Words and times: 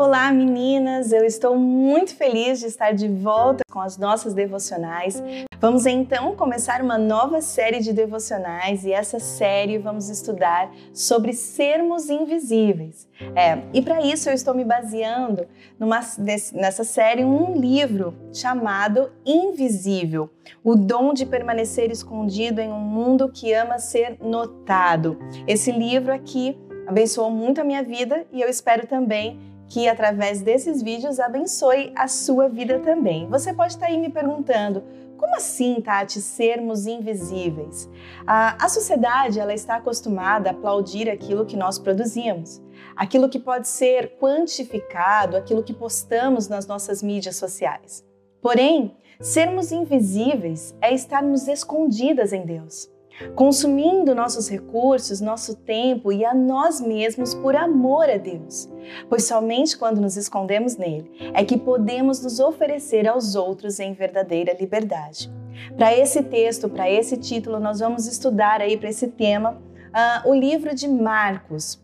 Olá, 0.00 0.32
meninas! 0.32 1.12
Eu 1.12 1.26
estou 1.26 1.58
muito 1.58 2.16
feliz 2.16 2.58
de 2.58 2.64
estar 2.64 2.92
de 2.92 3.06
volta 3.06 3.62
com 3.70 3.80
as 3.80 3.98
nossas 3.98 4.32
devocionais. 4.32 5.22
Vamos 5.60 5.84
então 5.84 6.34
começar 6.34 6.80
uma 6.80 6.96
nova 6.96 7.42
série 7.42 7.80
de 7.80 7.92
devocionais 7.92 8.86
e 8.86 8.94
essa 8.94 9.18
série 9.18 9.76
vamos 9.76 10.08
estudar 10.08 10.72
sobre 10.94 11.34
sermos 11.34 12.08
invisíveis. 12.08 13.06
É, 13.36 13.58
e 13.74 13.82
para 13.82 14.00
isso 14.00 14.30
eu 14.30 14.32
estou 14.32 14.54
me 14.54 14.64
baseando 14.64 15.46
numa, 15.78 16.00
nessa 16.54 16.82
série 16.82 17.22
um 17.22 17.54
livro 17.54 18.14
chamado 18.32 19.12
Invisível: 19.26 20.30
O 20.64 20.76
dom 20.76 21.12
de 21.12 21.26
permanecer 21.26 21.90
escondido 21.90 22.58
em 22.62 22.72
um 22.72 22.80
mundo 22.80 23.28
que 23.28 23.52
ama 23.52 23.78
ser 23.78 24.16
notado. 24.18 25.18
Esse 25.46 25.70
livro 25.70 26.10
aqui 26.10 26.58
abençoou 26.86 27.30
muito 27.30 27.60
a 27.60 27.64
minha 27.64 27.82
vida 27.82 28.24
e 28.32 28.40
eu 28.40 28.48
espero 28.48 28.86
também 28.86 29.49
que 29.70 29.88
através 29.88 30.42
desses 30.42 30.82
vídeos 30.82 31.20
abençoe 31.20 31.92
a 31.94 32.08
sua 32.08 32.48
vida 32.48 32.80
também. 32.80 33.28
Você 33.28 33.54
pode 33.54 33.74
estar 33.74 33.86
aí 33.86 33.96
me 33.96 34.10
perguntando, 34.10 34.82
como 35.16 35.36
assim, 35.36 35.80
Tati, 35.80 36.20
sermos 36.20 36.86
invisíveis? 36.86 37.88
A, 38.26 38.64
a 38.64 38.68
sociedade 38.68 39.38
ela 39.38 39.54
está 39.54 39.76
acostumada 39.76 40.50
a 40.50 40.52
aplaudir 40.52 41.08
aquilo 41.08 41.46
que 41.46 41.56
nós 41.56 41.78
produzimos, 41.78 42.60
aquilo 42.96 43.28
que 43.28 43.38
pode 43.38 43.68
ser 43.68 44.16
quantificado, 44.18 45.36
aquilo 45.36 45.62
que 45.62 45.72
postamos 45.72 46.48
nas 46.48 46.66
nossas 46.66 47.00
mídias 47.00 47.36
sociais. 47.36 48.04
Porém, 48.42 48.96
sermos 49.20 49.70
invisíveis 49.70 50.74
é 50.80 50.92
estarmos 50.92 51.46
escondidas 51.46 52.32
em 52.32 52.44
Deus 52.44 52.90
consumindo 53.34 54.14
nossos 54.14 54.48
recursos, 54.48 55.20
nosso 55.20 55.54
tempo 55.56 56.12
e 56.12 56.24
a 56.24 56.34
nós 56.34 56.80
mesmos 56.80 57.34
por 57.34 57.54
amor 57.54 58.08
a 58.08 58.16
Deus. 58.16 58.68
Pois 59.08 59.24
somente 59.24 59.76
quando 59.76 60.00
nos 60.00 60.16
escondemos 60.16 60.76
nele 60.76 61.10
é 61.34 61.44
que 61.44 61.58
podemos 61.58 62.22
nos 62.22 62.40
oferecer 62.40 63.06
aos 63.06 63.34
outros 63.34 63.78
em 63.78 63.92
verdadeira 63.92 64.56
liberdade. 64.58 65.30
Para 65.76 65.96
esse 65.96 66.22
texto, 66.22 66.68
para 66.68 66.90
esse 66.90 67.16
título, 67.16 67.60
nós 67.60 67.80
vamos 67.80 68.06
estudar 68.06 68.60
aí 68.60 68.76
para 68.76 68.88
esse 68.88 69.08
tema 69.08 69.52
uh, 69.52 70.28
o 70.28 70.34
livro 70.34 70.74
de 70.74 70.88
Marcos, 70.88 71.80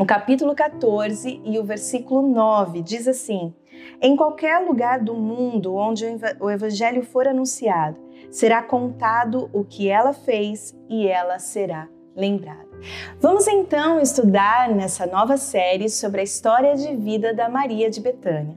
o 0.00 0.06
capítulo 0.06 0.54
14 0.54 1.42
e 1.44 1.58
o 1.58 1.64
versículo 1.64 2.22
9 2.22 2.82
diz 2.82 3.06
assim: 3.06 3.54
Em 4.00 4.16
qualquer 4.16 4.58
lugar 4.60 5.00
do 5.00 5.14
mundo 5.14 5.74
onde 5.74 6.06
o 6.40 6.50
evangelho 6.50 7.02
for 7.02 7.28
anunciado, 7.28 8.00
será 8.30 8.62
contado 8.62 9.48
o 9.52 9.64
que 9.64 9.88
ela 9.88 10.12
fez 10.12 10.76
e 10.88 11.06
ela 11.06 11.38
será 11.38 11.88
lembrada. 12.16 12.68
Vamos 13.20 13.46
então 13.46 14.00
estudar 14.00 14.68
nessa 14.68 15.06
nova 15.06 15.36
série 15.36 15.88
sobre 15.88 16.20
a 16.20 16.24
história 16.24 16.74
de 16.74 16.94
vida 16.96 17.32
da 17.32 17.48
Maria 17.48 17.88
de 17.90 18.00
Betânia. 18.00 18.56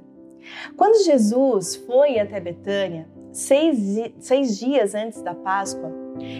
Quando 0.75 1.03
Jesus 1.03 1.75
foi 1.75 2.19
até 2.19 2.39
Betânia, 2.39 3.07
seis, 3.31 3.77
seis 4.19 4.57
dias 4.57 4.93
antes 4.95 5.21
da 5.21 5.33
Páscoa, 5.33 5.91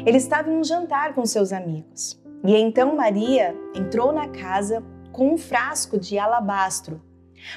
ele 0.05 0.17
estava 0.17 0.49
em 0.49 0.57
um 0.57 0.63
jantar 0.63 1.13
com 1.13 1.25
seus 1.25 1.51
amigos. 1.51 2.19
E 2.43 2.55
então 2.55 2.95
Maria 2.95 3.55
entrou 3.75 4.11
na 4.11 4.27
casa 4.27 4.83
com 5.11 5.33
um 5.33 5.37
frasco 5.37 5.99
de 5.99 6.19
alabastro, 6.19 7.01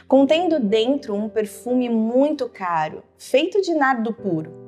contendo 0.06 0.60
dentro 0.60 1.14
um 1.14 1.28
perfume 1.28 1.88
muito 1.88 2.48
caro, 2.48 3.02
feito 3.16 3.60
de 3.60 3.74
nardo 3.74 4.12
puro. 4.12 4.67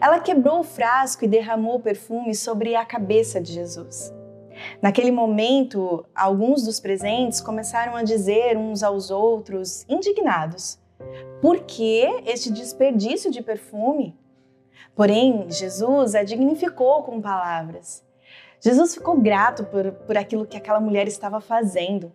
Ela 0.00 0.20
quebrou 0.20 0.60
o 0.60 0.64
frasco 0.64 1.24
e 1.24 1.28
derramou 1.28 1.76
o 1.76 1.80
perfume 1.80 2.34
sobre 2.34 2.74
a 2.74 2.84
cabeça 2.84 3.40
de 3.40 3.52
Jesus. 3.52 4.12
Naquele 4.82 5.10
momento, 5.10 6.04
alguns 6.14 6.64
dos 6.64 6.80
presentes 6.80 7.40
começaram 7.40 7.96
a 7.96 8.02
dizer 8.02 8.56
uns 8.56 8.82
aos 8.82 9.10
outros, 9.10 9.84
indignados: 9.88 10.78
Por 11.40 11.60
que 11.60 12.06
este 12.26 12.50
desperdício 12.50 13.30
de 13.30 13.42
perfume? 13.42 14.18
Porém, 14.94 15.46
Jesus 15.48 16.14
a 16.14 16.22
dignificou 16.22 17.02
com 17.02 17.20
palavras. 17.20 18.04
Jesus 18.60 18.94
ficou 18.94 19.18
grato 19.18 19.64
por, 19.64 19.92
por 19.92 20.18
aquilo 20.18 20.44
que 20.44 20.56
aquela 20.56 20.80
mulher 20.80 21.08
estava 21.08 21.40
fazendo. 21.40 22.12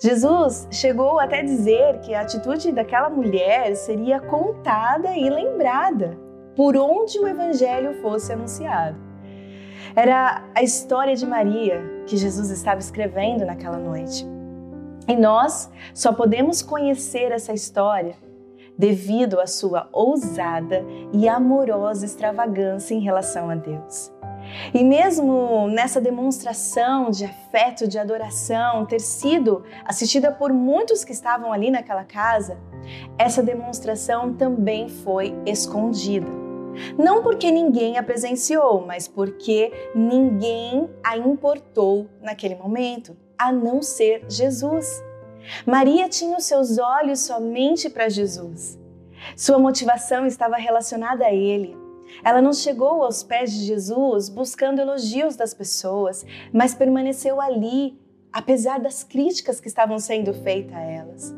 Jesus 0.00 0.68
chegou 0.70 1.18
até 1.18 1.42
dizer 1.42 1.98
que 2.00 2.14
a 2.14 2.20
atitude 2.20 2.70
daquela 2.70 3.10
mulher 3.10 3.74
seria 3.74 4.20
contada 4.20 5.16
e 5.16 5.28
lembrada 5.28 6.16
por 6.56 6.76
onde 6.76 7.18
o 7.18 7.26
evangelho 7.26 7.94
fosse 8.02 8.32
anunciado. 8.32 8.96
Era 9.94 10.44
a 10.54 10.62
história 10.62 11.14
de 11.14 11.26
Maria 11.26 11.82
que 12.06 12.16
Jesus 12.16 12.50
estava 12.50 12.80
escrevendo 12.80 13.44
naquela 13.44 13.78
noite. 13.78 14.26
E 15.06 15.16
nós 15.16 15.70
só 15.92 16.12
podemos 16.12 16.62
conhecer 16.62 17.32
essa 17.32 17.52
história 17.52 18.14
devido 18.78 19.40
à 19.40 19.46
sua 19.46 19.88
ousada 19.92 20.84
e 21.12 21.28
amorosa 21.28 22.06
extravagância 22.06 22.94
em 22.94 23.00
relação 23.00 23.50
a 23.50 23.54
Deus. 23.54 24.10
E 24.74 24.82
mesmo 24.82 25.68
nessa 25.68 26.00
demonstração 26.00 27.10
de 27.10 27.24
afeto, 27.24 27.86
de 27.86 27.98
adoração, 27.98 28.84
ter 28.86 29.00
sido 29.00 29.62
assistida 29.84 30.32
por 30.32 30.52
muitos 30.52 31.04
que 31.04 31.12
estavam 31.12 31.52
ali 31.52 31.70
naquela 31.70 32.04
casa, 32.04 32.58
essa 33.18 33.42
demonstração 33.42 34.34
também 34.34 34.88
foi 34.88 35.34
escondida. 35.46 36.41
Não 36.98 37.22
porque 37.22 37.50
ninguém 37.50 37.98
a 37.98 38.02
presenciou, 38.02 38.84
mas 38.86 39.08
porque 39.08 39.72
ninguém 39.94 40.88
a 41.02 41.16
importou 41.16 42.08
naquele 42.20 42.54
momento, 42.54 43.16
a 43.38 43.52
não 43.52 43.82
ser 43.82 44.24
Jesus. 44.28 45.02
Maria 45.66 46.08
tinha 46.08 46.36
os 46.36 46.44
seus 46.44 46.78
olhos 46.78 47.20
somente 47.20 47.90
para 47.90 48.08
Jesus. 48.08 48.78
Sua 49.36 49.58
motivação 49.58 50.26
estava 50.26 50.56
relacionada 50.56 51.24
a 51.24 51.32
Ele. 51.32 51.76
Ela 52.24 52.42
não 52.42 52.52
chegou 52.52 53.02
aos 53.02 53.22
pés 53.22 53.52
de 53.52 53.64
Jesus 53.64 54.28
buscando 54.28 54.80
elogios 54.80 55.36
das 55.36 55.54
pessoas, 55.54 56.24
mas 56.52 56.74
permaneceu 56.74 57.40
ali, 57.40 57.98
apesar 58.32 58.78
das 58.78 59.02
críticas 59.02 59.60
que 59.60 59.68
estavam 59.68 59.98
sendo 59.98 60.32
feitas 60.34 60.74
a 60.74 60.80
elas. 60.80 61.34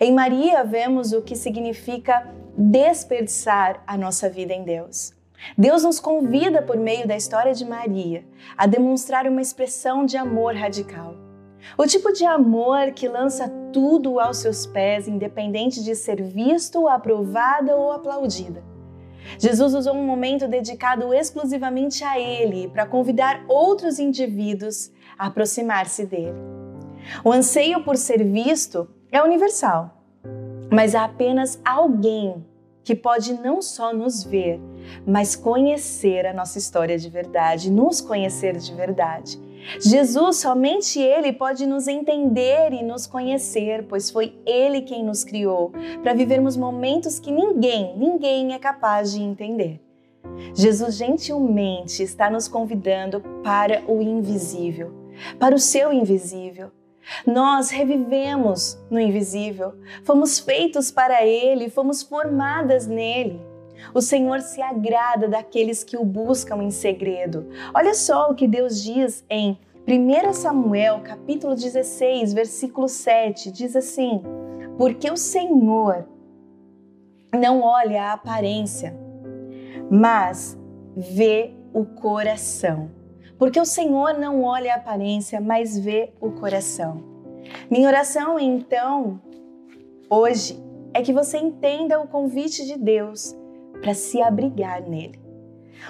Em 0.00 0.12
Maria 0.12 0.64
vemos 0.64 1.12
o 1.12 1.20
que 1.20 1.36
significa 1.36 2.32
desperdiçar 2.56 3.82
a 3.86 3.96
nossa 3.96 4.28
vida 4.28 4.52
em 4.52 4.64
Deus. 4.64 5.12
Deus 5.58 5.82
nos 5.82 6.00
convida, 6.00 6.62
por 6.62 6.76
meio 6.76 7.06
da 7.06 7.16
história 7.16 7.52
de 7.52 7.64
Maria, 7.64 8.24
a 8.56 8.66
demonstrar 8.66 9.26
uma 9.26 9.42
expressão 9.42 10.06
de 10.06 10.16
amor 10.16 10.54
radical. 10.54 11.16
O 11.76 11.86
tipo 11.86 12.12
de 12.12 12.24
amor 12.24 12.92
que 12.92 13.08
lança 13.08 13.48
tudo 13.72 14.20
aos 14.20 14.38
seus 14.38 14.66
pés, 14.66 15.08
independente 15.08 15.82
de 15.82 15.94
ser 15.94 16.22
visto, 16.22 16.88
aprovada 16.88 17.74
ou 17.76 17.92
aplaudida. 17.92 18.62
Jesus 19.38 19.74
usou 19.74 19.94
um 19.94 20.06
momento 20.06 20.46
dedicado 20.46 21.12
exclusivamente 21.14 22.04
a 22.04 22.18
Ele 22.18 22.68
para 22.68 22.86
convidar 22.86 23.42
outros 23.48 23.98
indivíduos 23.98 24.92
a 25.18 25.26
aproximar-se 25.26 26.04
dele. 26.04 26.38
O 27.24 27.32
anseio 27.32 27.82
por 27.82 27.96
ser 27.96 28.22
visto 28.22 28.88
é 29.10 29.22
universal 29.22 30.03
mas 30.74 30.94
há 30.94 31.04
apenas 31.04 31.60
alguém 31.64 32.44
que 32.82 32.96
pode 32.96 33.32
não 33.32 33.62
só 33.62 33.94
nos 33.94 34.24
ver, 34.24 34.60
mas 35.06 35.36
conhecer 35.36 36.26
a 36.26 36.34
nossa 36.34 36.58
história 36.58 36.98
de 36.98 37.08
verdade, 37.08 37.70
nos 37.70 38.00
conhecer 38.00 38.56
de 38.56 38.74
verdade. 38.74 39.40
Jesus, 39.80 40.38
somente 40.38 41.00
Ele 41.00 41.32
pode 41.32 41.64
nos 41.64 41.88
entender 41.88 42.72
e 42.72 42.82
nos 42.82 43.06
conhecer, 43.06 43.86
pois 43.88 44.10
foi 44.10 44.36
Ele 44.44 44.82
quem 44.82 45.02
nos 45.02 45.24
criou 45.24 45.72
para 46.02 46.12
vivermos 46.12 46.56
momentos 46.56 47.18
que 47.18 47.30
ninguém, 47.30 47.96
ninguém 47.96 48.52
é 48.52 48.58
capaz 48.58 49.12
de 49.12 49.22
entender. 49.22 49.80
Jesus 50.54 50.96
gentilmente 50.96 52.02
está 52.02 52.28
nos 52.28 52.48
convidando 52.48 53.20
para 53.42 53.82
o 53.86 54.02
invisível, 54.02 54.92
para 55.38 55.54
o 55.54 55.58
seu 55.58 55.92
invisível 55.92 56.70
nós 57.26 57.70
revivemos 57.70 58.78
no 58.90 58.98
invisível, 58.98 59.74
fomos 60.04 60.38
feitos 60.38 60.90
para 60.90 61.24
Ele, 61.24 61.70
fomos 61.70 62.02
formadas 62.02 62.86
nele. 62.86 63.40
O 63.92 64.00
Senhor 64.00 64.40
se 64.40 64.62
agrada 64.62 65.28
daqueles 65.28 65.84
que 65.84 65.96
o 65.96 66.04
buscam 66.04 66.62
em 66.62 66.70
segredo. 66.70 67.48
Olha 67.74 67.94
só 67.94 68.30
o 68.30 68.34
que 68.34 68.48
Deus 68.48 68.82
diz 68.82 69.24
em 69.28 69.58
1 69.86 70.32
Samuel, 70.32 71.00
capítulo 71.00 71.54
16, 71.54 72.32
versículo 72.32 72.88
7, 72.88 73.50
diz 73.50 73.76
assim: 73.76 74.22
Porque 74.78 75.10
o 75.10 75.16
Senhor 75.16 76.08
não 77.38 77.60
olha 77.60 78.04
a 78.04 78.12
aparência, 78.14 78.96
mas 79.90 80.58
vê 80.96 81.52
o 81.74 81.84
coração 81.84 82.90
porque 83.38 83.60
o 83.60 83.64
Senhor 83.64 84.14
não 84.14 84.42
olha 84.42 84.74
a 84.74 84.76
aparência, 84.76 85.40
mas 85.40 85.78
vê 85.78 86.12
o 86.20 86.30
coração. 86.32 87.02
Minha 87.70 87.88
oração, 87.88 88.38
então, 88.38 89.20
hoje, 90.08 90.62
é 90.92 91.02
que 91.02 91.12
você 91.12 91.38
entenda 91.38 92.00
o 92.00 92.06
convite 92.06 92.64
de 92.64 92.78
Deus 92.78 93.36
para 93.80 93.94
se 93.94 94.22
abrigar 94.22 94.82
nele. 94.82 95.18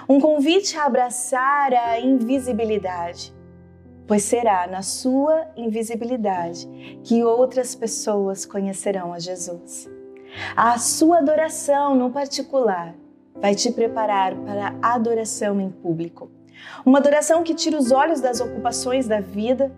Um 0.09 0.19
convite 0.19 0.77
a 0.77 0.85
abraçar 0.85 1.73
a 1.73 1.99
invisibilidade. 1.99 3.33
pois 4.07 4.23
será 4.23 4.67
na 4.67 4.81
sua 4.83 5.47
invisibilidade 5.55 6.67
que 7.03 7.23
outras 7.23 7.73
pessoas 7.73 8.45
conhecerão 8.45 9.13
a 9.13 9.19
Jesus. 9.19 9.89
A 10.55 10.77
sua 10.77 11.19
adoração 11.19 11.95
no 11.95 12.11
particular 12.11 12.93
vai 13.35 13.55
te 13.55 13.71
preparar 13.71 14.35
para 14.35 14.75
a 14.81 14.93
adoração 14.93 15.59
em 15.59 15.69
público. 15.71 16.29
Uma 16.85 16.99
adoração 16.99 17.43
que 17.43 17.53
tira 17.55 17.77
os 17.77 17.91
olhos 17.91 18.21
das 18.21 18.39
ocupações 18.41 19.07
da 19.07 19.19
vida 19.19 19.71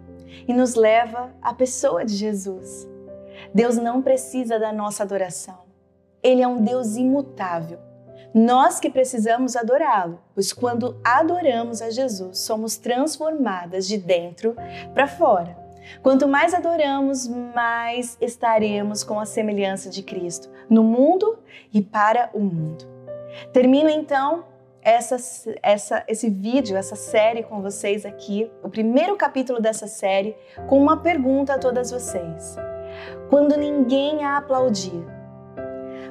e 0.47 0.53
nos 0.53 0.75
leva 0.75 1.31
à 1.41 1.53
pessoa 1.53 2.06
de 2.06 2.15
Jesus. 2.15 2.88
Deus 3.53 3.77
não 3.77 4.01
precisa 4.01 4.59
da 4.59 4.71
nossa 4.74 5.03
adoração. 5.03 5.59
Ele 6.21 6.41
é 6.41 6.47
um 6.47 6.63
Deus 6.63 6.95
imutável. 6.95 7.79
Nós 8.33 8.79
que 8.79 8.89
precisamos 8.89 9.56
adorá-lo, 9.56 10.19
pois 10.35 10.51
quando 10.51 11.00
adoramos 11.03 11.81
a 11.81 11.89
Jesus, 11.89 12.39
somos 12.39 12.77
transformadas 12.77 13.88
de 13.88 13.97
dentro 13.97 14.56
para 14.94 15.07
fora. 15.07 15.57
Quanto 16.01 16.27
mais 16.27 16.53
adoramos, 16.53 17.27
mais 17.27 18.18
estaremos 18.19 19.03
com 19.03 19.19
a 19.19 19.25
semelhança 19.25 19.89
de 19.89 20.03
Cristo 20.03 20.50
no 20.69 20.83
mundo 20.83 21.39
e 21.73 21.81
para 21.81 22.30
o 22.33 22.39
mundo. 22.39 22.85
Termino 23.53 23.89
então 23.89 24.44
essa, 24.87 25.17
essa, 25.61 26.03
esse 26.07 26.29
vídeo, 26.29 26.77
essa 26.77 26.95
série 26.95 27.43
com 27.43 27.61
vocês 27.61 28.05
aqui, 28.05 28.49
o 28.63 28.69
primeiro 28.69 29.17
capítulo 29.17 29.61
dessa 29.61 29.85
série, 29.85 30.33
com 30.65 30.81
uma 30.81 31.01
pergunta 31.01 31.55
a 31.55 31.59
todas 31.59 31.91
vocês. 31.91 32.55
Quando 33.29 33.57
ninguém 33.57 34.23
a 34.23 34.37
aplaudir, 34.37 35.05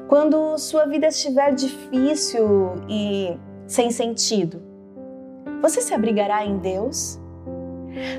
quando 0.09 0.59
sua 0.59 0.85
vida 0.85 1.07
estiver 1.07 1.55
difícil 1.55 2.75
e 2.87 3.39
sem 3.67 3.91
sentido, 3.91 4.63
você 5.63 5.81
se 5.81 5.95
abrigará 5.95 6.45
em 6.45 6.59
Deus? 6.59 7.19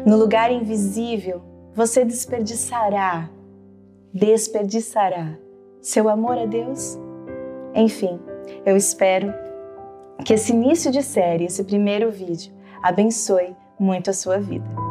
No 0.08 0.18
lugar 0.18 0.52
invisível, 0.52 1.44
você 1.76 2.04
desperdiçará, 2.04 3.30
desperdiçará 4.12 5.38
seu 5.80 6.10
amor 6.10 6.36
a 6.36 6.48
Deus? 6.48 6.98
Enfim, 7.76 8.20
eu 8.66 8.76
espero 8.76 9.32
que 10.26 10.34
esse 10.34 10.52
início 10.52 10.92
de 10.92 11.02
série, 11.02 11.46
esse 11.46 11.64
primeiro 11.64 12.12
vídeo, 12.12 12.54
abençoe 12.82 13.56
muito 13.80 14.10
a 14.10 14.14
sua 14.14 14.40
vida. 14.40 14.87